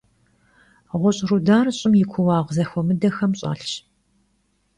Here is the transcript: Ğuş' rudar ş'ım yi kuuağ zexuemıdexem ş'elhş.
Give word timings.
Ğuş' 1.01 1.23
rudar 1.27 1.67
ş'ım 1.77 1.93
yi 1.99 2.05
kuuağ 2.11 2.45
zexuemıdexem 2.55 3.31
ş'elhş. 3.39 3.73